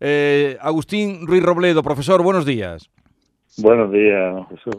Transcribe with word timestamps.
Eh, 0.00 0.56
Agustín 0.60 1.26
Ruiz 1.26 1.42
Robledo, 1.42 1.82
profesor, 1.82 2.22
buenos 2.22 2.44
días. 2.46 2.90
Buenos 3.56 3.92
días, 3.92 4.48
Jesús. 4.48 4.74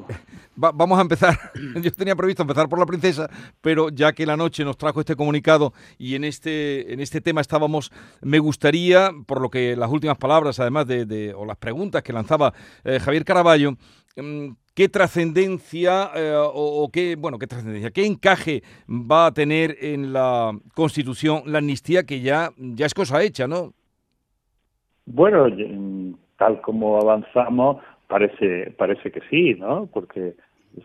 vamos 0.56 1.00
a 1.00 1.02
empezar. 1.02 1.38
Yo 1.82 1.92
tenía 1.94 2.16
previsto 2.16 2.42
empezar 2.42 2.68
por 2.68 2.78
la 2.78 2.86
princesa, 2.86 3.30
pero 3.62 3.90
ya 3.90 4.12
que 4.12 4.26
la 4.26 4.36
noche 4.36 4.66
nos 4.66 4.78
trajo 4.78 5.00
este 5.00 5.16
comunicado 5.16 5.74
y 5.98 6.16
en 6.16 6.26
este, 6.26 6.92
en 6.94 7.00
este 7.00 7.22
tema 7.22 7.40
estábamos, 7.40 7.92
me 8.22 8.40
gustaría, 8.40 9.12
por 9.26 9.40
lo 9.40 9.50
que 9.50 9.78
las 9.78 9.90
últimas 9.90 10.18
palabras, 10.18 10.60
además 10.60 10.88
de, 10.88 11.34
o 11.38 11.46
las 11.46 11.58
preguntas 11.58 12.04
que 12.04 12.12
lanzaba 12.12 12.54
eh, 12.84 13.00
Javier 13.00 13.24
Caraballo, 13.24 13.78
mm, 14.18 14.50
¿qué 14.74 14.90
trascendencia 14.90 16.12
eh, 16.14 16.36
o, 16.36 16.90
qué, 16.92 17.16
bueno, 17.16 17.40
qué 17.40 17.48
trascendencia, 17.48 17.92
qué 17.92 18.06
encaje 18.06 18.62
va 18.90 19.28
a 19.28 19.34
tener 19.34 19.78
en 19.80 20.12
la 20.12 20.52
Constitución 20.74 21.44
la 21.46 21.60
amnistía 21.60 22.04
que 22.04 22.20
ya, 22.20 22.52
ya 22.58 22.86
es 22.86 22.94
cosa 22.94 23.24
hecha, 23.24 23.48
¿no? 23.48 23.74
Bueno, 25.06 25.48
tal 26.38 26.62
como 26.62 27.00
avanzamos, 27.00 27.78
Parece, 28.08 28.72
parece 28.78 29.12
que 29.12 29.22
sí, 29.32 29.56
¿no? 29.56 29.88
Porque 29.92 30.36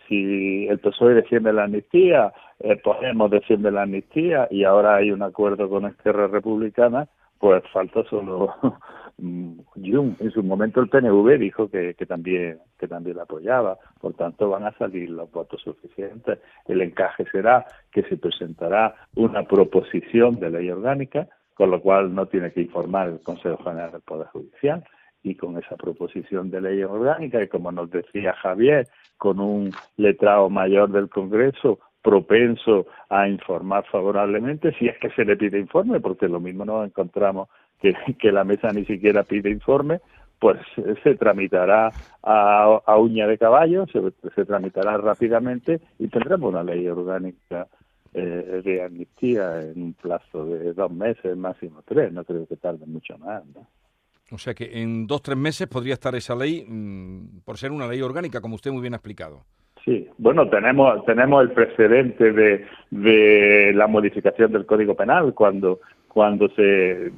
si 0.08 0.66
el 0.68 0.78
PSOE 0.78 1.14
defiende 1.14 1.52
la 1.52 1.64
amnistía, 1.64 2.32
eh, 2.60 2.76
Podemos 2.76 3.30
defiende 3.30 3.70
la 3.70 3.82
amnistía 3.82 4.48
y 4.50 4.64
ahora 4.64 4.96
hay 4.96 5.10
un 5.10 5.22
acuerdo 5.22 5.68
con 5.68 5.84
Esquerra 5.84 6.28
Republicana, 6.28 7.08
pues 7.38 7.62
falta 7.72 8.04
solo 8.04 8.54
Jung. 9.18 10.14
En 10.18 10.30
su 10.30 10.42
momento 10.42 10.80
el 10.80 10.88
PNV 10.88 11.38
dijo 11.38 11.70
que, 11.70 11.94
que 11.94 12.06
también 12.06 12.58
que 12.78 12.88
también 12.88 13.16
la 13.16 13.24
apoyaba, 13.24 13.76
por 14.00 14.14
tanto 14.14 14.48
van 14.48 14.64
a 14.64 14.72
salir 14.78 15.10
los 15.10 15.30
votos 15.30 15.60
suficientes. 15.60 16.38
El 16.66 16.80
encaje 16.80 17.26
será 17.30 17.66
que 17.92 18.02
se 18.04 18.16
presentará 18.16 18.94
una 19.14 19.42
proposición 19.42 20.40
de 20.40 20.50
ley 20.50 20.70
orgánica, 20.70 21.28
con 21.60 21.70
lo 21.70 21.82
cual 21.82 22.14
no 22.14 22.24
tiene 22.24 22.52
que 22.52 22.62
informar 22.62 23.08
el 23.08 23.20
Consejo 23.20 23.62
General 23.62 23.92
del 23.92 24.00
Poder 24.00 24.28
Judicial 24.28 24.82
y 25.22 25.34
con 25.34 25.58
esa 25.58 25.76
proposición 25.76 26.50
de 26.50 26.62
ley 26.62 26.82
orgánica 26.82 27.42
y 27.42 27.48
como 27.48 27.70
nos 27.70 27.90
decía 27.90 28.32
Javier, 28.32 28.88
con 29.18 29.40
un 29.40 29.70
letrado 29.98 30.48
mayor 30.48 30.90
del 30.90 31.10
Congreso 31.10 31.78
propenso 32.00 32.86
a 33.10 33.28
informar 33.28 33.84
favorablemente 33.92 34.72
si 34.78 34.88
es 34.88 34.96
que 35.00 35.10
se 35.10 35.26
le 35.26 35.36
pide 35.36 35.58
informe, 35.58 36.00
porque 36.00 36.28
lo 36.28 36.40
mismo 36.40 36.64
nos 36.64 36.86
encontramos 36.86 37.50
que, 37.78 37.94
que 38.18 38.32
la 38.32 38.44
mesa 38.44 38.72
ni 38.72 38.86
siquiera 38.86 39.22
pide 39.22 39.50
informe, 39.50 40.00
pues 40.38 40.58
se 41.02 41.14
tramitará 41.16 41.90
a, 42.22 42.96
uña 42.96 43.26
de 43.26 43.36
caballo, 43.36 43.84
se, 43.88 44.00
se, 44.34 44.46
tramitará 44.46 44.96
rápidamente 44.96 45.78
y 45.98 46.08
tendremos 46.08 46.54
una 46.54 46.64
ley 46.64 46.88
orgánica 46.88 47.68
eh, 48.14 48.62
de 48.64 48.82
amnistía 48.82 49.62
en 49.62 49.82
un 49.82 49.94
plazo 49.94 50.46
de 50.46 50.72
dos 50.72 50.90
meses, 50.90 51.36
máximo 51.36 51.82
tres, 51.84 52.12
no 52.12 52.24
creo 52.24 52.46
que 52.46 52.56
tarde 52.56 52.84
mucho 52.86 53.16
más. 53.18 53.44
¿no? 53.54 53.66
O 54.32 54.38
sea 54.38 54.54
que 54.54 54.82
en 54.82 55.06
dos 55.06 55.22
tres 55.22 55.38
meses 55.38 55.66
podría 55.68 55.94
estar 55.94 56.14
esa 56.14 56.34
ley 56.34 56.64
mm, 56.66 57.40
por 57.44 57.58
ser 57.58 57.72
una 57.72 57.86
ley 57.88 58.00
orgánica, 58.02 58.40
como 58.40 58.54
usted 58.56 58.70
muy 58.70 58.80
bien 58.80 58.94
ha 58.94 58.96
explicado. 58.96 59.44
Sí, 59.84 60.08
bueno, 60.18 60.48
tenemos 60.50 61.04
tenemos 61.06 61.42
el 61.42 61.52
precedente 61.52 62.32
de, 62.32 62.66
de 62.90 63.72
la 63.74 63.86
modificación 63.86 64.52
del 64.52 64.66
Código 64.66 64.94
Penal 64.94 65.32
cuando 65.34 65.80
cuando 66.08 66.48
se 66.50 67.12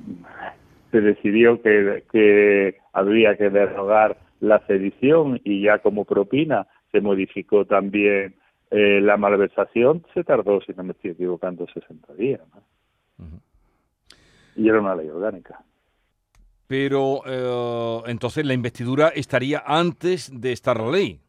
se 0.93 1.01
decidió 1.01 1.61
que, 1.63 2.05
que 2.13 2.77
habría 2.93 3.37
que 3.37 3.51
derogar 3.51 4.19
la 4.41 4.65
sedición 4.67 5.41
y 5.43 5.63
ya 5.63 5.79
como 5.79 6.05
propina 6.05 6.67
se 6.93 7.01
modificó 7.01 7.65
también 7.65 8.35
eh, 8.73 9.01
la 9.01 9.17
malversación, 9.17 10.05
se 10.15 10.25
tardó, 10.25 10.61
si 10.63 10.73
no 10.73 10.83
me 10.83 10.93
estoy 10.93 11.13
equivocando, 11.13 11.67
60 11.73 12.15
días. 12.15 12.41
Y 14.57 14.69
era 14.69 14.81
una 14.81 14.95
ley 14.95 15.09
orgánica 15.09 15.63
pero 16.73 17.21
eh, 17.27 18.11
entonces 18.11 18.47
la 18.47 18.55
investidura 18.55 19.09
estaría 19.09 19.63
antes 19.67 20.33
de 20.33 20.53
estar 20.53 20.81
la 20.81 20.91
ley. 20.91 21.21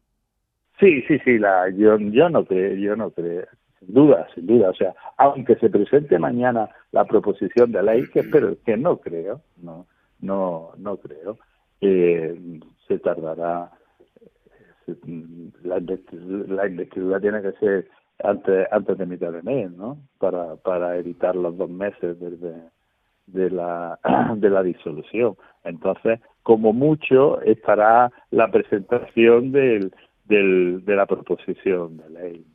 Sí, 0.80 1.02
sí, 1.02 1.18
sí, 1.18 1.36
la, 1.38 1.68
yo, 1.68 1.98
yo 1.98 2.30
no 2.30 2.46
creo, 2.46 2.74
yo 2.76 2.96
no 2.96 3.10
creo, 3.10 3.44
sin 3.78 3.92
duda, 3.92 4.26
sin 4.34 4.46
duda, 4.46 4.70
o 4.70 4.74
sea, 4.74 4.94
aunque 5.18 5.56
se 5.56 5.68
presente 5.68 6.18
mañana 6.18 6.70
la 6.92 7.04
proposición 7.04 7.72
de 7.72 7.82
ley, 7.82 8.04
que 8.10 8.22
pero 8.22 8.56
que 8.64 8.78
no 8.78 8.96
creo, 8.96 9.42
no, 9.62 9.86
no, 10.20 10.70
no 10.78 10.96
creo, 10.96 11.36
eh, 11.82 12.34
se 12.88 12.98
tardará, 13.00 13.70
la, 15.62 15.80
la 16.48 16.66
investidura 16.66 17.20
tiene 17.20 17.42
que 17.42 17.52
ser 17.52 17.88
antes, 18.22 18.66
antes 18.70 18.98
de 18.98 19.06
mitad 19.06 19.32
de 19.32 19.42
mes, 19.42 19.70
¿no? 19.72 19.98
Para, 20.18 20.56
para 20.56 20.96
evitar 20.98 21.34
los 21.34 21.56
dos 21.56 21.70
meses 21.70 22.18
desde 22.20 22.54
de 23.26 23.50
la, 23.50 23.98
de 24.36 24.50
la 24.50 24.62
disolución. 24.62 25.36
Entonces, 25.64 26.20
como 26.42 26.72
mucho, 26.72 27.40
estará 27.42 28.12
la 28.30 28.50
presentación 28.50 29.52
del, 29.52 29.92
del, 30.24 30.84
de 30.84 30.96
la 30.96 31.06
proposición 31.06 31.96
de 31.96 32.10
ley, 32.10 32.46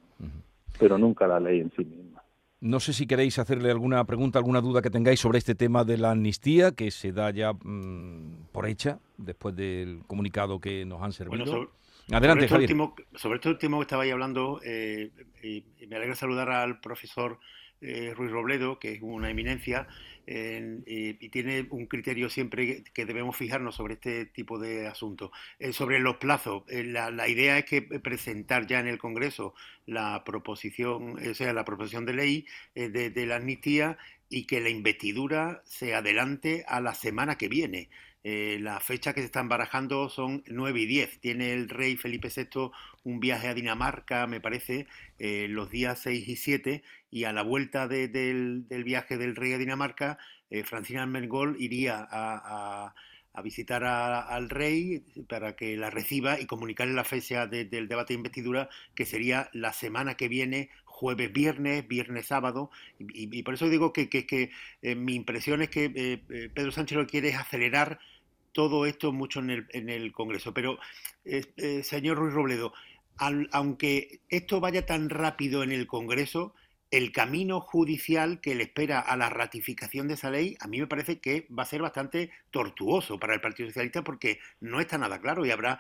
pero 0.79 0.97
nunca 0.97 1.27
la 1.27 1.39
ley 1.39 1.61
en 1.61 1.71
sí 1.75 1.83
misma. 1.83 2.21
No 2.61 2.81
sé 2.81 2.91
si 2.91 3.07
queréis 3.07 3.39
hacerle 3.39 3.71
alguna 3.71 4.03
pregunta, 4.03 4.37
alguna 4.37 4.59
duda 4.59 4.81
que 4.81 4.89
tengáis 4.89 5.21
sobre 5.21 5.37
este 5.37 5.55
tema 5.55 5.85
de 5.85 5.97
la 5.97 6.11
amnistía, 6.11 6.73
que 6.73 6.91
se 6.91 7.13
da 7.13 7.31
ya 7.31 7.53
mm, 7.53 8.49
por 8.51 8.67
hecha 8.67 8.99
después 9.17 9.55
del 9.55 10.01
comunicado 10.07 10.59
que 10.59 10.85
nos 10.85 11.01
han 11.01 11.13
servido. 11.13 11.45
sobre, 11.45 11.69
Adelante, 12.11 12.47
sobre 12.47 12.63
Último, 12.63 12.95
sobre 13.15 13.35
este 13.35 13.49
último 13.49 13.77
que 13.79 13.83
estabais 13.83 14.11
hablando, 14.11 14.59
eh, 14.63 15.11
y, 15.43 15.63
me 15.87 15.95
alegra 15.95 16.15
saludar 16.15 16.49
al 16.49 16.79
profesor 16.79 17.39
eh, 17.81 18.13
Ruiz 18.15 18.31
Robledo, 18.31 18.77
que 18.77 18.93
es 18.93 18.99
una 19.01 19.29
eminencia, 19.29 19.87
y 20.31 21.29
tiene 21.29 21.65
un 21.71 21.87
criterio 21.87 22.29
siempre 22.29 22.83
que 22.93 23.05
debemos 23.05 23.35
fijarnos 23.35 23.73
sobre 23.73 23.95
este 23.95 24.27
tipo 24.27 24.59
de 24.59 24.85
asuntos. 24.85 25.31
Eh, 25.57 25.73
sobre 25.73 25.99
los 25.99 26.17
plazos, 26.17 26.63
eh, 26.67 26.83
la, 26.83 27.27
idea 27.27 27.57
es 27.57 27.65
que 27.65 27.81
presentar 27.81 28.67
ya 28.67 28.79
en 28.79 28.87
el 28.87 28.99
Congreso 28.99 29.55
la 29.87 30.23
proposición, 30.23 31.17
o 31.17 31.33
sea, 31.33 31.51
la 31.53 31.65
proposición 31.65 32.05
de 32.05 32.13
ley 32.13 32.45
de, 32.75 33.09
de 33.09 33.25
la 33.25 33.37
amnistía 33.37 33.97
y 34.29 34.45
que 34.45 34.61
la 34.61 34.69
investidura 34.69 35.63
se 35.65 35.95
adelante 35.95 36.63
a 36.67 36.79
la 36.79 36.93
semana 36.93 37.35
que 37.35 37.47
viene. 37.47 37.89
Eh, 38.23 38.57
las 38.61 38.83
fechas 38.83 39.13
que 39.13 39.21
se 39.21 39.27
están 39.27 39.47
barajando 39.47 40.09
son 40.09 40.43
9 40.47 40.81
y 40.81 40.85
10. 40.85 41.19
Tiene 41.21 41.53
el 41.53 41.69
rey 41.69 41.95
Felipe 41.95 42.29
VI 42.35 42.71
un 43.03 43.19
viaje 43.19 43.47
a 43.47 43.53
Dinamarca, 43.53 44.27
me 44.27 44.41
parece, 44.41 44.87
eh, 45.19 45.47
los 45.49 45.69
días 45.69 45.99
6 46.03 46.27
y 46.27 46.35
7, 46.35 46.83
y 47.11 47.23
a 47.23 47.33
la 47.33 47.43
vuelta 47.43 47.87
del, 47.87 48.65
viaje 48.69 49.17
del 49.17 49.35
rey 49.35 49.53
a 49.53 49.57
Dinamarca, 49.57 50.17
eh, 50.49 50.63
Francina 50.63 51.05
Mengol 51.05 51.55
iría 51.59 52.07
a, 52.09 52.93
visitar 53.41 53.85
al 53.85 54.49
rey 54.49 55.01
para 55.29 55.55
que 55.55 55.77
la 55.77 55.89
reciba 55.89 56.41
y 56.41 56.45
comunicarle 56.45 56.93
la 56.93 57.05
fecha 57.05 57.47
del 57.47 57.87
debate 57.87 58.11
de 58.11 58.17
investidura, 58.17 58.67
que 58.95 59.05
sería 59.05 59.49
la 59.53 59.71
semana 59.71 60.15
que 60.15 60.27
viene, 60.27 60.69
jueves, 60.99 61.31
viernes, 61.31 61.87
viernes, 61.87 62.27
sábado, 62.27 62.71
y, 62.99 63.41
por 63.43 63.53
eso 63.53 63.69
digo 63.69 63.93
que, 63.93 64.09
que, 64.09 64.51
eh, 64.81 64.95
mi 64.95 65.15
impresión 65.15 65.61
es 65.61 65.69
que 65.69 65.85
eh, 65.85 66.21
eh, 66.29 66.49
Pedro 66.53 66.73
Sánchez 66.73 66.97
lo 66.97 67.07
quiere 67.07 67.29
es 67.29 67.37
acelerar 67.37 67.99
todo 68.51 68.85
esto 68.85 69.13
mucho 69.13 69.39
en 69.39 69.49
el, 69.49 69.67
en 69.69 69.87
el 69.87 70.11
Congreso. 70.11 70.53
Pero, 70.53 70.77
señor 71.83 72.17
Ruiz 72.17 72.33
Robledo, 72.33 72.73
aunque 73.51 74.19
esto 74.27 74.59
vaya 74.59 74.85
tan 74.85 75.09
rápido 75.09 75.63
en 75.63 75.71
el 75.71 75.87
Congreso, 75.87 76.53
el 76.91 77.11
camino 77.11 77.61
judicial 77.61 78.41
que 78.41 78.55
le 78.55 78.63
espera 78.63 78.99
a 78.99 79.15
la 79.15 79.29
ratificación 79.29 80.07
de 80.07 80.15
esa 80.15 80.31
ley, 80.31 80.57
a 80.59 80.67
mí 80.67 80.79
me 80.79 80.87
parece 80.87 81.21
que 81.21 81.47
va 81.57 81.63
a 81.63 81.67
ser 81.67 81.81
bastante 81.81 82.31
tortuoso 82.51 83.19
para 83.19 83.35
el 83.35 83.41
Partido 83.41 83.69
Socialista 83.69 84.03
porque 84.03 84.39
no 84.59 84.81
está 84.81 84.97
nada 84.97 85.21
claro 85.21 85.45
y 85.45 85.51
habrá 85.51 85.79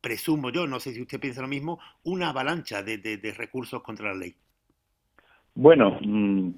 presumo 0.00 0.50
yo, 0.50 0.66
no 0.66 0.80
sé 0.80 0.92
si 0.92 1.02
usted 1.02 1.20
piensa 1.20 1.42
lo 1.42 1.48
mismo, 1.48 1.78
una 2.04 2.30
avalancha 2.30 2.82
de, 2.82 2.98
de, 2.98 3.34
recursos 3.36 3.82
contra 3.82 4.12
la 4.12 4.18
ley. 4.18 4.34
Bueno, 5.54 5.98
mm, 6.00 6.50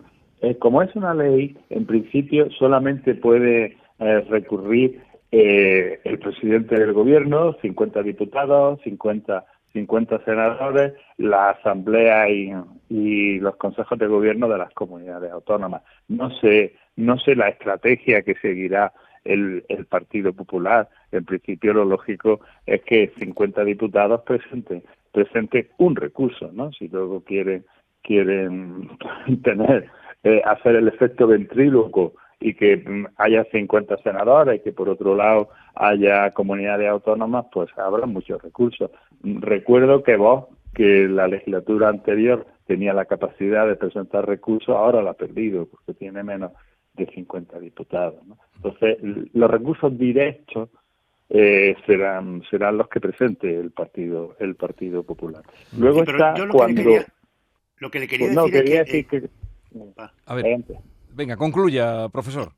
eh, 0.43 0.59
como 0.59 0.83
es 0.83 0.95
una 0.95 1.15
ley, 1.15 1.57
en 1.71 1.87
principio 1.87 2.51
solamente 2.53 3.15
puede 3.15 3.77
eh, 3.99 4.21
recurrir 4.29 5.03
eh, 5.33 6.01
el 6.05 6.19
presidente 6.19 6.79
del 6.79 6.93
gobierno, 6.93 7.57
50 7.61 8.03
diputados, 8.03 8.81
50, 8.83 9.45
50 9.73 10.25
senadores, 10.25 10.95
la 11.19 11.51
asamblea 11.51 12.29
y, 12.29 12.53
y 12.89 13.39
los 13.39 13.57
consejos 13.57 13.99
de 13.99 14.07
gobierno 14.07 14.49
de 14.49 14.59
las 14.59 14.73
comunidades 14.73 15.31
autónomas. 15.31 15.83
No 16.09 16.31
sé, 16.41 16.75
no 16.97 17.19
sé 17.19 17.37
la 17.37 17.49
estrategia 17.49 18.23
que 18.23 18.35
seguirá 18.37 18.93
el, 19.25 19.65
Partido 19.89 20.33
Popular. 20.33 20.89
En 21.13 21.25
principio 21.25 21.75
lo 21.75 21.85
lógico 21.85 22.41
es 22.67 22.83
que 22.83 23.13
50 23.19 23.65
diputados 23.65 24.23
presenten, 24.23 24.83
presenten 25.13 25.69
un 25.79 25.97
recurso, 25.97 26.51
¿no? 26.53 26.73
Si 26.73 26.89
luego 26.89 27.23
quieren, 27.23 27.65
quieren 28.03 28.89
tener, 29.43 29.89
eh, 30.25 30.43
hacer 30.45 30.77
el 30.77 30.89
efecto 30.89 31.27
ventríloco 31.27 32.15
y 32.41 32.55
que 32.55 32.79
mm, 32.79 33.07
haya 33.17 33.45
50 33.45 33.99
senadores 33.99 34.57
y 34.57 34.63
que 34.63 34.73
por 34.73 34.89
otro 34.89 35.15
lado 35.15 35.51
haya 35.75 36.31
comunidades 36.31 36.89
autónomas, 36.89 37.47
pues 37.53 37.69
habrá 37.77 38.07
muchos 38.07 38.43
recursos. 38.43 38.91
Recuerdo 39.23 40.03
que 40.03 40.17
vos, 40.17 40.47
que 40.75 41.09
la 41.09 41.27
legislatura 41.27 41.89
anterior 41.89 42.47
tenía 42.67 42.95
la 42.95 43.05
capacidad 43.05 43.67
de 43.67 43.77
presentar 43.77 44.27
recursos, 44.27 44.75
ahora 44.75 45.03
la 45.03 45.11
ha 45.11 45.15
perdido 45.15 45.67
porque 45.67 45.93
tiene 45.93 46.23
menos 46.23 46.53
de 46.95 47.07
50 47.07 47.59
diputados. 47.61 48.21
Entonces, 48.57 48.99
los 49.33 49.51
recursos 49.51 49.97
directos 49.99 50.69
eh, 51.29 51.77
serán 51.87 52.43
serán 52.51 52.77
los 52.77 52.89
que 52.89 53.01
presente 53.01 53.59
el 53.59 53.71
partido 53.71 54.37
el 54.41 54.57
Partido 54.57 55.03
Popular. 55.05 55.43
Luego 55.79 56.03
está 56.03 56.35
cuando 56.51 56.83
lo 57.79 57.91
que 57.91 58.01
le 58.01 58.09
quería 58.09 58.35
pues 58.35 58.53
decir, 58.53 59.07
que, 59.07 59.31
a 60.27 60.35
ver, 60.35 60.65
venga, 61.15 61.37
concluya, 61.37 62.09
profesor. 62.11 62.53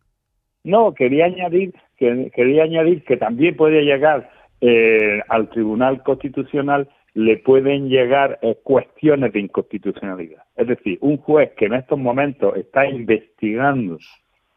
No, 0.65 0.95
quería 0.95 1.27
añadir 1.27 1.75
que 1.97 2.31
quería 2.35 2.65
añadir 2.65 3.05
que 3.05 3.17
también 3.17 3.57
puede 3.57 3.83
llegar 3.83 4.31
eh, 4.61 5.21
al 5.29 5.51
Tribunal 5.51 6.03
Constitucional 6.03 6.89
le 7.15 7.37
pueden 7.39 7.89
llegar 7.89 8.39
eh, 8.43 8.57
cuestiones 8.63 9.33
de 9.33 9.41
inconstitucionalidad. 9.41 10.43
Es 10.57 10.67
decir, 10.67 10.99
un 11.01 11.19
juez 11.19 11.51
que 11.57 11.67
en 11.67 11.75
estos 11.75 11.99
momentos 11.99 12.57
está 12.57 12.87
investigando 12.87 13.99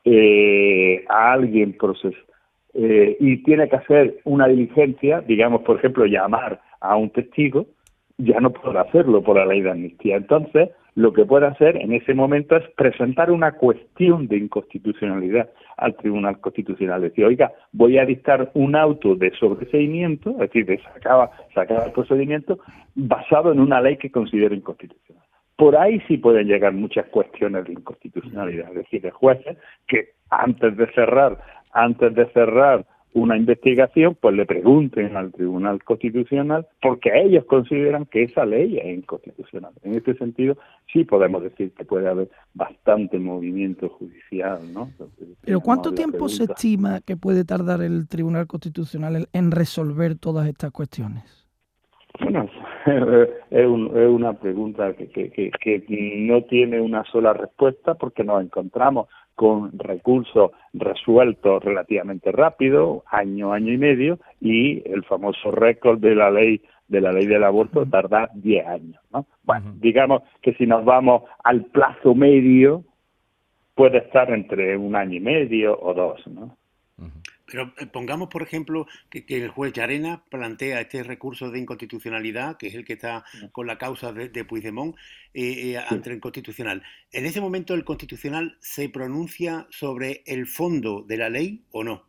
eh, 0.03 1.03
a 1.09 1.33
alguien 1.33 1.73
proceso, 1.73 2.17
y 2.77 3.37
tiene 3.43 3.69
que 3.69 3.77
hacer 3.77 4.19
una 4.25 4.49
diligencia, 4.49 5.21
digamos, 5.21 5.61
por 5.61 5.77
ejemplo, 5.77 6.05
llamar 6.05 6.59
a 6.81 6.97
un 6.97 7.09
testigo, 7.09 7.67
ya 8.17 8.41
no 8.41 8.51
podrá 8.51 8.81
hacerlo 8.81 9.23
por 9.23 9.37
la 9.37 9.45
ley 9.45 9.61
de 9.61 9.71
amnistía. 9.71 10.17
Entonces, 10.17 10.71
lo 10.95 11.11
que 11.11 11.25
puede 11.25 11.45
hacer 11.45 11.75
en 11.75 11.91
ese 11.91 12.13
momento 12.13 12.55
es 12.55 12.67
presentar 12.71 13.29
una 13.29 13.51
cuestión 13.51 14.27
de 14.27 14.37
inconstitucionalidad 14.37 15.49
al 15.75 15.95
Tribunal 15.97 16.39
Constitucional. 16.39 17.01
Decir, 17.01 17.25
oiga, 17.25 17.51
voy 17.73 17.97
a 17.97 18.05
dictar 18.05 18.49
un 18.53 18.77
auto 18.77 19.15
de 19.15 19.31
sobreseimiento, 19.37 20.31
es 20.31 20.37
decir, 20.37 20.65
de 20.65 20.81
sacar, 20.81 21.29
sacar 21.53 21.87
el 21.87 21.91
procedimiento, 21.91 22.59
basado 22.95 23.51
en 23.51 23.59
una 23.59 23.81
ley 23.81 23.97
que 23.97 24.09
considero 24.09 24.55
inconstitucional. 24.55 25.23
Por 25.57 25.75
ahí 25.75 26.01
sí 26.07 26.17
pueden 26.17 26.47
llegar 26.47 26.73
muchas 26.73 27.05
cuestiones 27.07 27.65
de 27.65 27.73
inconstitucionalidad, 27.73 28.69
es 28.69 28.75
decir, 28.75 29.01
de 29.01 29.11
jueces 29.11 29.57
que 29.87 30.13
antes 30.29 30.77
de 30.77 30.87
cerrar, 30.93 31.37
antes 31.73 32.15
de 32.15 32.25
cerrar 32.27 32.85
una 33.15 33.37
investigación, 33.37 34.17
pues 34.19 34.35
le 34.35 34.45
pregunten 34.45 35.15
al 35.15 35.31
Tribunal 35.31 35.81
Constitucional 35.83 36.67
porque 36.81 37.11
ellos 37.15 37.45
consideran 37.45 38.05
que 38.05 38.23
esa 38.23 38.45
ley 38.45 38.77
es 38.77 38.97
inconstitucional. 38.97 39.71
En 39.83 39.95
este 39.95 40.15
sentido, 40.15 40.57
sí 40.91 41.05
podemos 41.05 41.41
decir 41.41 41.71
que 41.71 41.85
puede 41.85 42.09
haber 42.09 42.29
bastante 42.53 43.17
movimiento 43.17 43.87
judicial, 43.87 44.59
¿no? 44.73 44.89
Pero 45.45 45.61
¿cuánto 45.61 45.93
tiempo 45.93 46.27
se 46.27 46.43
estima 46.43 46.99
que 46.99 47.15
puede 47.15 47.45
tardar 47.45 47.81
el 47.81 48.09
Tribunal 48.09 48.47
Constitucional 48.47 49.29
en 49.31 49.51
resolver 49.51 50.17
todas 50.17 50.49
estas 50.49 50.71
cuestiones? 50.71 51.47
Bueno, 52.19 52.49
es, 53.49 53.65
una 53.65 54.33
pregunta 54.33 54.93
que, 54.93 55.07
que 55.09 55.85
no 56.17 56.43
tiene 56.43 56.81
una 56.81 57.05
sola 57.05 57.31
respuesta 57.31 57.93
porque 57.93 58.25
nos 58.25 58.43
encontramos 58.43 59.07
con 59.35 59.77
recursos 59.77 60.51
resueltos 60.73 61.63
relativamente 61.63 62.31
rápido, 62.31 63.03
año, 63.11 63.53
año 63.53 63.73
y 63.73 63.77
medio, 63.77 64.19
y 64.39 64.81
el 64.89 65.03
famoso 65.03 65.51
récord 65.51 65.99
de 65.99 66.15
la 66.15 66.31
ley 66.31 66.61
de 66.87 67.01
la 67.01 67.11
ley 67.11 67.25
del 67.25 67.43
aborto 67.43 67.85
tarda 67.87 68.29
10 68.35 68.67
años. 68.67 69.01
¿no? 69.11 69.25
Bueno, 69.43 69.73
digamos 69.77 70.21
que 70.41 70.53
si 70.53 70.67
nos 70.67 70.85
vamos 70.85 71.23
al 71.43 71.65
plazo 71.65 72.13
medio, 72.13 72.83
puede 73.73 73.97
estar 73.99 74.31
entre 74.31 74.77
un 74.77 74.95
año 74.95 75.15
y 75.15 75.19
medio 75.19 75.77
o 75.79 75.93
dos. 75.93 76.25
¿no? 76.27 76.55
Pero 77.49 77.73
eh, 77.79 77.85
pongamos, 77.91 78.29
por 78.29 78.41
ejemplo, 78.41 78.87
que, 79.09 79.23
el 79.27 79.49
juez 79.49 79.73
Llarena 79.73 80.23
plantea 80.29 80.81
este 80.81 81.03
recurso 81.03 81.51
de 81.51 81.59
inconstitucionalidad, 81.59 82.57
que 82.57 82.67
es 82.67 82.75
el 82.75 82.85
que 82.85 82.93
está 82.93 83.23
con 83.51 83.67
la 83.67 83.77
causa 83.77 84.11
de, 84.11 84.29
de 84.29 84.45
Puigdemont, 84.45 84.95
eh, 85.33 85.73
eh, 85.73 85.77
ante 85.89 86.11
el 86.11 86.19
Constitucional. 86.19 86.81
¿En 87.11 87.25
ese 87.25 87.41
momento 87.41 87.73
el 87.73 87.83
Constitucional 87.83 88.55
se 88.59 88.89
pronuncia 88.89 89.67
sobre 89.69 90.23
el 90.25 90.47
fondo 90.47 91.03
de 91.03 91.17
la 91.17 91.29
ley 91.29 91.63
o 91.71 91.83
no? 91.83 92.03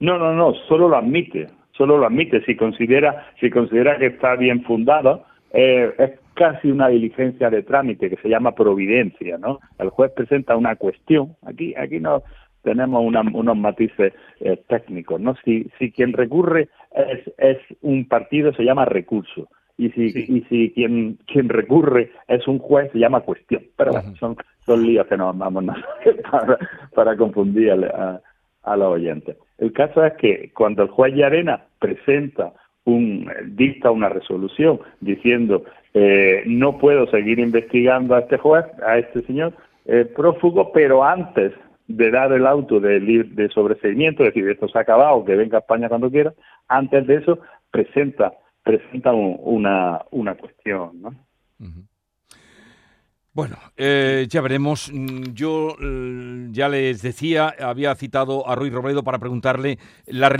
No, 0.00 0.18
no, 0.18 0.34
no, 0.34 0.54
solo 0.68 0.88
lo 0.88 0.96
admite, 0.96 1.48
solo 1.72 1.98
lo 1.98 2.06
admite. 2.06 2.44
Si 2.44 2.56
considera, 2.56 3.32
si 3.40 3.50
considera 3.50 3.98
que 3.98 4.06
está 4.06 4.36
bien 4.36 4.64
fundado, 4.64 5.24
es 5.52 6.18
casi 6.34 6.70
una 6.70 6.88
diligencia 6.88 7.50
de 7.50 7.62
trámite 7.62 8.08
que 8.08 8.16
se 8.16 8.28
llama 8.28 8.54
providencia, 8.54 9.38
¿no? 9.38 9.60
El 9.78 9.90
juez 9.90 10.10
presenta 10.12 10.56
una 10.56 10.76
cuestión, 10.76 11.36
aquí, 11.42 11.74
aquí 11.76 12.00
no, 12.00 12.22
tenemos 12.62 13.02
unos 13.04 13.56
matices 13.56 14.12
eh, 14.40 14.62
técnicos, 14.68 15.20
¿no? 15.20 15.34
Si, 15.44 15.68
si 15.78 15.90
quien 15.90 16.12
recurre 16.12 16.68
es, 16.94 17.32
es 17.38 17.58
un 17.82 18.06
partido, 18.06 18.52
se 18.54 18.64
llama 18.64 18.84
recurso. 18.84 19.48
Y 19.78 19.90
si, 19.90 20.06
y 20.06 20.42
si 20.48 20.70
quien, 20.70 21.18
quien 21.26 21.48
recurre 21.48 22.12
es 22.28 22.46
un 22.46 22.58
juez, 22.58 22.92
se 22.92 22.98
llama 22.98 23.20
cuestión. 23.20 23.62
Pero 23.76 23.92
bueno, 23.92 24.14
son, 24.16 24.36
son 24.64 24.86
líos 24.86 25.06
que 25.06 25.16
nos 25.16 25.36
vamos 25.36 25.64
para, 26.30 26.58
para 26.94 27.16
confundir 27.16 27.72
a, 27.72 28.20
a 28.62 28.76
los 28.76 28.94
oyentes. 28.94 29.36
El 29.58 29.72
caso 29.72 30.04
es 30.04 30.12
que 30.14 30.50
cuando 30.54 30.82
el 30.82 30.88
juez 30.88 31.14
Arena 31.22 31.64
presenta 31.78 32.52
un, 32.84 33.30
dicta 33.50 33.90
una 33.90 34.08
resolución 34.08 34.80
diciendo 35.00 35.64
eh, 35.94 36.42
no 36.46 36.78
puedo 36.78 37.06
seguir 37.08 37.38
investigando 37.38 38.14
a 38.14 38.20
este 38.20 38.38
juez, 38.38 38.64
a 38.84 38.98
este 38.98 39.22
señor 39.22 39.52
eh, 39.86 40.04
prófugo, 40.04 40.72
pero 40.72 41.04
antes 41.04 41.52
de 41.96 42.10
dar 42.10 42.32
el 42.32 42.46
auto 42.46 42.80
de, 42.80 43.00
de 43.00 43.48
sobreseimiento, 43.50 44.22
es 44.22 44.34
decir, 44.34 44.48
esto 44.48 44.68
se 44.68 44.78
ha 44.78 44.82
acabado, 44.82 45.24
que 45.24 45.36
venga 45.36 45.58
a 45.58 45.60
España 45.60 45.88
cuando 45.88 46.10
quiera, 46.10 46.32
antes 46.68 47.06
de 47.06 47.16
eso 47.16 47.38
presenta 47.70 48.32
presenta 48.62 49.12
una, 49.12 50.02
una 50.10 50.36
cuestión, 50.36 51.02
¿no? 51.02 51.14
Bueno, 53.34 53.56
eh, 53.78 54.26
ya 54.28 54.42
veremos. 54.42 54.90
Mm, 54.92 55.32
yo 55.32 55.74
eh, 55.80 56.48
ya 56.50 56.68
les 56.68 57.00
decía, 57.00 57.54
había 57.58 57.94
citado 57.94 58.46
a 58.46 58.54
Ruiz 58.54 58.72
Robledo 58.72 59.02
para 59.02 59.18
preguntarle 59.18 59.78
la 60.06 60.30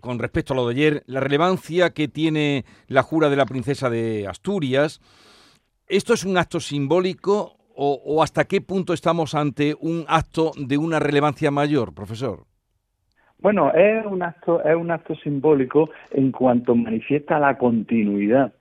con 0.00 0.18
respecto 0.18 0.52
a 0.52 0.56
lo 0.56 0.68
de 0.68 0.74
ayer, 0.74 1.02
la 1.06 1.20
relevancia 1.20 1.90
que 1.94 2.08
tiene 2.08 2.64
la 2.88 3.02
jura 3.02 3.30
de 3.30 3.36
la 3.36 3.46
princesa 3.46 3.88
de 3.88 4.26
Asturias. 4.28 5.00
¿Esto 5.86 6.12
es 6.12 6.24
un 6.24 6.36
acto 6.36 6.60
simbólico 6.60 7.56
o, 7.74 8.22
hasta 8.22 8.44
qué 8.44 8.60
punto 8.60 8.92
estamos 8.92 9.34
ante 9.34 9.74
un 9.80 10.04
acto 10.08 10.52
de 10.56 10.78
una 10.78 10.98
relevancia 10.98 11.50
mayor, 11.50 11.94
profesor? 11.94 12.44
Bueno, 13.38 13.72
es 13.74 14.06
un 14.06 14.22
acto, 14.22 14.62
es 14.62 14.76
un 14.76 14.90
acto 14.90 15.14
simbólico 15.16 15.90
en 16.12 16.30
cuanto 16.30 16.74
manifiesta 16.74 17.40
la 17.40 17.58
continuidad 17.58 18.52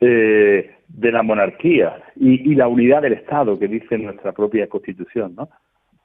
eh, 0.00 0.76
de 0.88 1.12
la 1.12 1.22
monarquía 1.22 2.02
y, 2.16 2.54
la 2.54 2.68
unidad 2.68 3.02
del 3.02 3.14
Estado 3.14 3.58
que 3.58 3.68
dice 3.68 3.98
nuestra 3.98 4.32
propia 4.32 4.68
Constitución, 4.68 5.34
¿no? 5.36 5.48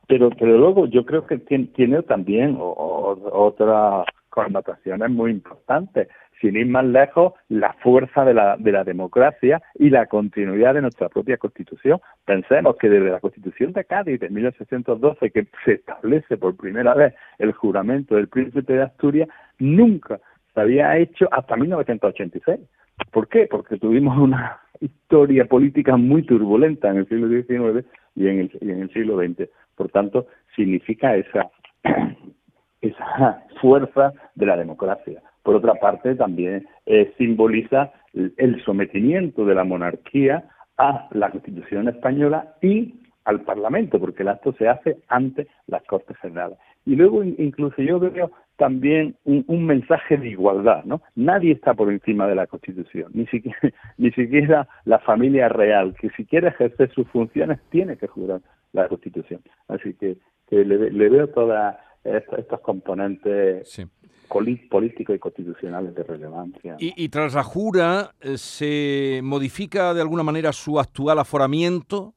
Pero, 0.08 0.30
pero 0.30 0.58
luego 0.58 0.88
yo 0.88 1.06
creo 1.06 1.28
que 1.28 1.38
tiene, 1.38 2.02
también 2.04 2.58
otras 2.60 4.06
connotaciones 4.38 5.10
muy 5.10 5.32
importantes 5.32 6.08
sin 6.40 6.56
ir 6.56 6.68
más 6.68 6.86
lejos, 6.86 7.34
la 7.50 7.74
fuerza 7.82 8.24
de 8.24 8.36
la, 8.36 8.56
de 8.56 8.72
la 8.72 8.84
democracia 8.84 9.60
y 9.74 9.90
la 9.90 10.06
continuidad 10.06 10.76
de 10.76 10.84
nuestra 10.84 11.10
propia 11.10 11.38
Constitución. 11.38 12.00
Pensemos 12.24 12.76
que 12.78 12.88
desde 12.88 13.10
la 13.10 13.20
Constitución 13.20 13.74
de 13.74 13.84
Cádiz 13.86 14.20
de 14.20 14.30
1812, 14.30 15.32
que 15.32 15.48
se 15.66 15.72
establece 15.74 16.38
por 16.38 16.56
primera 16.56 16.94
vez 16.94 17.16
el 17.40 17.52
juramento 17.52 18.14
del 18.14 18.28
príncipe 18.28 18.74
de 18.74 18.84
Asturias, 18.84 19.28
nunca 19.58 20.20
se 20.54 20.62
había 20.62 20.96
hecho 20.98 21.28
hasta 21.32 21.56
1986. 21.56 22.60
¿Por 23.12 23.28
qué? 23.30 23.48
Porque 23.50 23.80
tuvimos 23.80 24.16
una 24.20 24.60
historia 24.80 25.46
política 25.46 25.98
muy 25.98 26.22
turbulenta 26.22 26.90
en 26.90 26.98
el 26.98 27.08
siglo 27.08 27.28
XIX 27.28 27.88
y 28.14 28.28
en 28.28 28.40
el, 28.42 28.52
y 28.62 28.70
en 28.70 28.82
el 28.84 28.94
siglo 28.94 29.18
XX. 29.18 29.50
Por 29.76 29.90
tanto, 29.90 30.28
significa 30.56 31.16
esa, 31.16 31.50
esa 32.88 33.44
fuerza 33.62 34.14
de 34.36 34.46
la 34.46 34.58
democracia. 34.58 35.22
Por 35.44 35.56
otra 35.56 35.76
parte, 35.76 36.16
también 36.16 36.68
eh, 36.86 37.14
simboliza 37.18 37.92
el 38.14 38.64
sometimiento 38.66 39.46
de 39.46 39.56
la 39.56 39.64
monarquía 39.64 40.44
a 40.78 41.08
la 41.12 41.30
Constitución 41.30 41.88
española 41.88 42.56
y 42.62 42.96
al 43.26 43.42
Parlamento, 43.42 44.00
porque 44.00 44.24
el 44.24 44.30
acto 44.30 44.54
se 44.54 44.68
hace 44.68 44.98
ante 45.08 45.48
las 45.68 45.84
Cortes 45.84 46.18
Generales. 46.18 46.58
Y 46.86 46.96
luego, 46.96 47.24
incluso 47.24 47.82
yo 47.82 48.00
veo 48.00 48.32
también 48.56 49.16
un, 49.26 49.66
mensaje 49.66 50.18
de 50.18 50.30
igualdad, 50.30 50.84
¿no? 50.86 51.02
Nadie 51.16 51.52
está 51.52 51.74
por 51.74 51.92
encima 51.92 52.28
de 52.28 52.36
la 52.36 52.48
Constitución, 52.48 53.12
ni 53.14 53.26
siquiera, 53.28 53.60
ni 53.98 54.12
siquiera 54.12 54.68
la 54.86 55.00
familia 55.00 55.50
real, 55.50 55.94
que 56.00 56.10
si 56.12 56.26
quiere 56.26 56.48
ejercer 56.48 56.92
sus 56.92 57.08
funciones 57.10 57.60
tiene 57.70 57.98
que 57.98 58.08
jurar 58.08 58.42
la 58.72 58.88
Constitución. 58.88 59.42
Así 59.68 59.94
que, 59.94 60.18
le, 60.50 61.10
veo 61.10 61.28
todos 61.28 61.76
estos, 62.16 62.60
componentes 62.62 63.88
políticos 64.28 65.16
y 65.16 65.20
constitucionales 65.20 65.96
de 65.96 66.04
relevancia. 66.04 66.76
Y, 66.80 67.10
tras 67.10 67.34
la 67.34 67.44
jura, 67.44 68.12
eh, 68.22 68.38
¿se 68.38 69.22
modifica 69.24 69.94
de 69.94 70.02
alguna 70.02 70.24
manera 70.24 70.52
su 70.52 70.80
actual 70.80 71.20
aforamiento? 71.20 72.14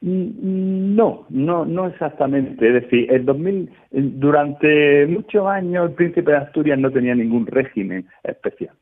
Mm, 0.00 0.94
no, 0.94 1.26
no, 1.28 1.64
no 1.64 1.86
exactamente. 1.88 2.66
Es 2.66 2.82
decir, 2.82 3.12
el 3.12 3.26
2000, 3.26 3.70
durante 3.90 5.06
muchos 5.06 5.46
años 5.46 5.90
el 5.90 5.94
príncipe 5.94 6.30
de 6.30 6.38
Asturias 6.38 6.78
no 6.78 6.90
tenía 6.90 7.14
ningún 7.14 7.46
régimen 7.46 8.08
especial. 8.22 8.74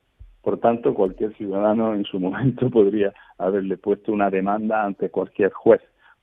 Por 0.42 0.61
tanto, 0.61 0.95
cualquier 0.95 1.35
ciudadano 1.35 1.95
en 1.95 2.04
su 2.04 2.21
momento 2.21 2.71
podría 2.71 3.12
haberle 3.37 3.76
puesto 3.76 4.12
una 4.12 4.30
demanda 4.30 4.85
ante 4.85 5.11
cualquier 5.11 5.50
juez 5.52 5.80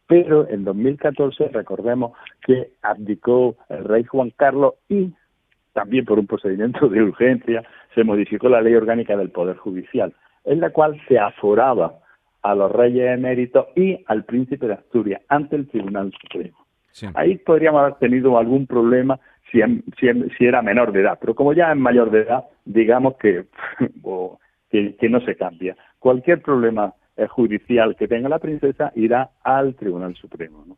pero 0.07 0.47
en 0.49 0.63
2014 0.63 1.49
recordemos 1.49 2.13
que 2.45 2.71
abdicó 2.81 3.55
el 3.69 3.83
rey 3.83 4.03
Juan 4.03 4.31
Carlos 4.35 4.75
y 4.89 5.13
también 5.73 6.05
por 6.05 6.19
un 6.19 6.27
procedimiento 6.27 6.87
de 6.87 7.01
urgencia 7.01 7.63
se 7.93 8.03
modificó 8.03 8.49
la 8.49 8.61
ley 8.61 8.75
orgánica 8.75 9.17
del 9.17 9.31
Poder 9.31 9.57
Judicial, 9.57 10.13
en 10.43 10.61
la 10.61 10.69
cual 10.69 10.99
se 11.07 11.19
aforaba 11.19 11.99
a 12.41 12.53
los 12.55 12.71
reyes 12.71 13.09
eméritos 13.09 13.67
y 13.75 14.03
al 14.07 14.23
príncipe 14.23 14.67
de 14.67 14.73
Asturias 14.73 15.21
ante 15.27 15.55
el 15.55 15.67
Tribunal 15.67 16.13
Supremo. 16.21 16.65
Ahí 17.13 17.37
podríamos 17.37 17.81
haber 17.81 17.95
tenido 17.95 18.37
algún 18.37 18.67
problema 18.67 19.19
si, 19.51 19.59
si, 19.99 20.45
era 20.45 20.61
menor 20.61 20.91
de 20.91 21.01
edad, 21.01 21.17
pero 21.19 21.35
como 21.35 21.53
ya 21.53 21.71
es 21.71 21.77
mayor 21.77 22.09
de 22.11 22.21
edad, 22.21 22.45
digamos 22.63 23.17
que, 23.17 23.45
que, 24.69 25.09
no 25.09 25.19
se 25.21 25.35
cambia. 25.35 25.75
Cualquier 25.99 26.41
problema 26.41 26.93
judicial 27.29 27.95
que 27.95 28.07
tenga 28.07 28.29
la 28.29 28.39
princesa 28.39 28.91
irá 28.95 29.31
al 29.43 29.75
Tribunal 29.75 30.15
Supremo. 30.15 30.65
¿no? 30.67 30.77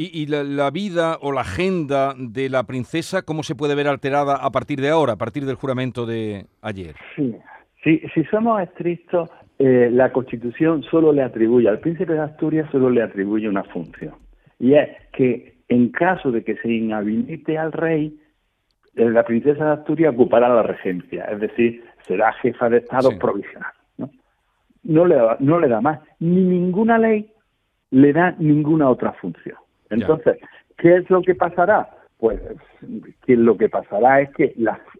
¿Y, 0.00 0.26
la, 0.26 0.70
vida 0.70 1.18
o 1.20 1.32
la 1.32 1.40
agenda 1.40 2.14
de 2.16 2.48
la 2.48 2.62
princesa, 2.62 3.22
cómo 3.22 3.42
se 3.42 3.56
puede 3.56 3.74
ver 3.74 3.88
alterada 3.88 4.36
a 4.36 4.50
partir 4.50 4.80
de 4.80 4.90
ahora, 4.90 5.14
a 5.14 5.16
partir 5.16 5.44
del 5.44 5.56
juramento 5.56 6.06
de 6.06 6.46
ayer? 6.62 6.94
Sí, 7.16 7.34
sí 7.82 8.00
si 8.14 8.22
somos 8.26 8.62
estrictos, 8.62 9.28
eh, 9.58 9.88
la 9.90 10.12
Constitución 10.12 10.84
solo 10.84 11.12
le 11.12 11.24
atribuye, 11.24 11.68
al 11.68 11.80
príncipe 11.80 12.12
de 12.12 12.20
Asturias 12.20 12.70
solo 12.70 12.90
le 12.90 13.02
atribuye 13.02 13.48
una 13.48 13.64
función. 13.64 14.14
Y 14.60 14.74
es 14.74 14.88
que 15.12 15.56
en 15.68 15.88
caso 15.88 16.30
de 16.30 16.44
que 16.44 16.54
se 16.58 16.70
inhabilite 16.70 17.58
al 17.58 17.72
rey, 17.72 18.20
eh, 18.94 19.10
la 19.10 19.24
princesa 19.24 19.64
de 19.64 19.72
Asturias 19.72 20.14
ocupará 20.14 20.48
la 20.48 20.62
regencia, 20.62 21.24
es 21.24 21.40
decir, 21.40 21.82
será 22.06 22.32
jefa 22.34 22.68
de 22.68 22.78
Estado 22.78 23.18
provisional. 23.18 23.72
¿No? 24.88 25.06
Le, 25.06 25.16
no 25.38 25.60
le 25.60 25.68
da 25.68 25.80
más, 25.80 26.00
ni 26.18 26.42
ninguna 26.42 26.98
ley 26.98 27.30
le 27.90 28.12
da 28.12 28.34
ninguna 28.38 28.90
otra 28.90 29.12
función. 29.12 29.56
Entonces, 29.90 30.38
¿qué 30.76 30.96
es 30.96 31.10
lo 31.10 31.22
que 31.22 31.34
pasará? 31.34 31.88
Pues 32.18 32.40
que 33.24 33.36
lo 33.36 33.56
que 33.56 33.68
pasará 33.68 34.20
es 34.20 34.30
que 34.30 34.54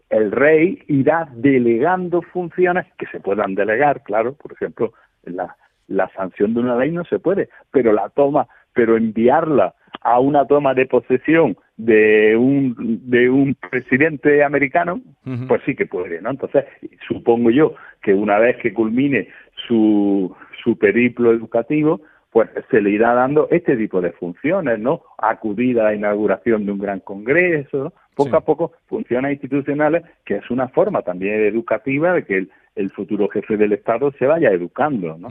el 0.09 0.31
rey 0.31 0.81
irá 0.87 1.27
delegando 1.33 2.21
funciones 2.21 2.85
que 2.97 3.05
se 3.07 3.19
puedan 3.19 3.55
delegar, 3.55 4.03
claro, 4.03 4.33
por 4.33 4.53
ejemplo, 4.53 4.93
la, 5.23 5.55
la 5.87 6.09
sanción 6.15 6.53
de 6.53 6.61
una 6.61 6.77
ley 6.77 6.91
no 6.91 7.03
se 7.03 7.19
puede, 7.19 7.49
pero 7.71 7.91
la 7.91 8.09
toma, 8.09 8.47
pero 8.73 8.95
enviarla 8.95 9.75
a 10.01 10.19
una 10.19 10.45
toma 10.45 10.73
de 10.73 10.85
posesión 10.85 11.57
de 11.75 12.35
un 12.35 12.75
de 13.09 13.29
un 13.29 13.55
presidente 13.55 14.43
americano, 14.43 15.01
pues 15.47 15.61
sí 15.65 15.75
que 15.75 15.85
puede, 15.85 16.21
¿no? 16.21 16.29
Entonces, 16.29 16.65
supongo 17.07 17.51
yo 17.51 17.75
que 18.01 18.13
una 18.13 18.37
vez 18.37 18.57
que 18.57 18.73
culmine 18.73 19.29
su 19.67 20.35
su 20.63 20.77
periplo 20.77 21.31
educativo, 21.31 22.01
pues 22.31 22.49
se 22.69 22.81
le 22.81 22.91
irá 22.91 23.13
dando 23.13 23.47
este 23.49 23.75
tipo 23.75 24.01
de 24.01 24.11
funciones, 24.11 24.79
¿no? 24.79 25.01
Acudir 25.17 25.79
a 25.79 25.85
la 25.85 25.95
inauguración 25.95 26.65
de 26.65 26.71
un 26.71 26.79
gran 26.79 26.99
congreso, 26.99 27.93
poco 28.15 28.35
a 28.35 28.41
poco 28.41 28.73
funciones 28.87 29.33
institucionales, 29.33 30.03
que 30.25 30.35
es 30.35 30.51
una 30.51 30.67
forma 30.69 31.01
también 31.01 31.41
educativa 31.41 32.13
de 32.13 32.25
que 32.25 32.47
el, 32.75 32.91
futuro 32.91 33.27
jefe 33.29 33.57
del 33.57 33.73
Estado 33.73 34.11
se 34.17 34.25
vaya 34.25 34.51
educando, 34.51 35.17
¿no? 35.17 35.29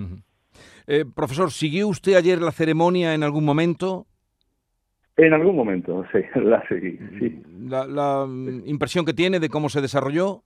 Eh, 0.87 1.05
profesor, 1.15 1.51
¿siguió 1.51 1.89
usted 1.89 2.15
ayer 2.15 2.41
la 2.41 2.51
ceremonia 2.51 3.15
en 3.15 3.23
algún 3.23 3.45
momento? 3.45 4.07
En 5.17 5.33
algún 5.33 5.57
momento, 5.57 6.05
sí, 6.13 6.19
la 6.41 6.67
seguí, 6.69 6.99
sí. 7.19 7.43
¿La, 7.69 8.27
impresión 8.65 9.05
que 9.05 9.15
tiene 9.15 9.39
de 9.41 9.49
cómo 9.49 9.69
se 9.69 9.81
desarrolló? 9.81 10.43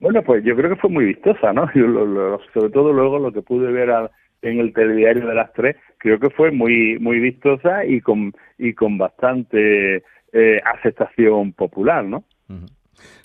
Bueno, 0.00 0.22
pues 0.22 0.42
yo 0.44 0.56
creo 0.56 0.70
que 0.70 0.80
fue 0.80 0.90
muy 0.90 1.04
vistosa, 1.04 1.52
¿no? 1.52 1.66
sobre 2.54 2.70
todo 2.70 2.92
luego 2.92 3.18
lo 3.18 3.32
que 3.32 3.42
pude 3.42 3.70
ver 3.70 3.90
a, 3.90 4.10
en 4.42 4.58
el 4.58 4.72
telediario 4.72 5.26
de 5.26 5.34
las 5.34 5.52
tres, 5.52 5.76
creo 5.98 6.18
que 6.18 6.30
fue 6.30 6.50
muy 6.50 6.98
muy 6.98 7.20
vistosa 7.20 7.84
y 7.84 8.00
con 8.00 8.32
y 8.58 8.72
con 8.72 8.96
bastante 8.98 10.02
eh, 10.32 10.60
aceptación 10.64 11.52
popular, 11.52 12.04
¿no? 12.04 12.24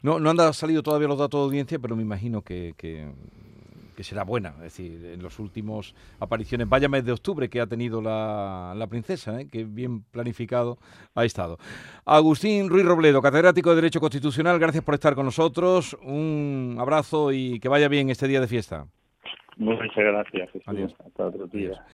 No, 0.03 0.19
no 0.19 0.29
han 0.29 0.53
salido 0.53 0.83
todavía 0.83 1.07
los 1.07 1.17
datos 1.17 1.39
de 1.39 1.45
audiencia, 1.45 1.79
pero 1.79 1.95
me 1.95 2.01
imagino 2.01 2.41
que, 2.41 2.73
que, 2.77 3.07
será 4.03 4.23
buena. 4.23 4.49
Es 4.57 4.75
decir, 4.75 5.05
en 5.05 5.21
los 5.21 5.39
últimos 5.39 5.95
apariciones, 6.19 6.67
vaya 6.69 6.89
mes 6.89 7.05
de 7.05 7.11
octubre 7.11 7.49
que 7.49 7.61
ha 7.61 7.67
tenido 7.67 8.01
la, 8.01 8.73
la 8.75 8.87
princesa, 8.87 9.39
¿eh? 9.39 9.47
que 9.51 9.63
bien 9.63 10.03
planificado 10.03 10.77
ha 11.13 11.25
estado. 11.25 11.57
Agustín 12.05 12.69
Ruiz 12.69 12.85
Robledo, 12.85 13.21
catedrático 13.21 13.69
de 13.69 13.75
Derecho 13.77 13.99
Constitucional, 13.99 14.59
gracias 14.59 14.83
por 14.83 14.93
estar 14.93 15.15
con 15.15 15.25
nosotros. 15.25 15.97
Un 16.03 16.77
abrazo 16.79 17.31
y 17.31 17.59
que 17.59 17.69
vaya 17.69 17.87
bien 17.87 18.09
este 18.09 18.27
día 18.27 18.41
de 18.41 18.47
fiesta. 18.47 18.85
Muchas 19.57 19.95
gracias. 19.95 20.49
Adiós. 20.65 20.93
Hasta 21.05 21.27
otro 21.27 21.47
día. 21.47 21.85